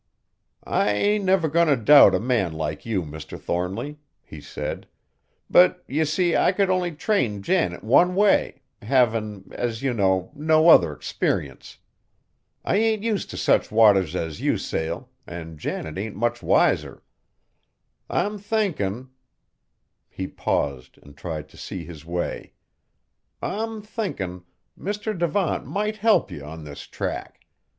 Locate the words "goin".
1.47-1.67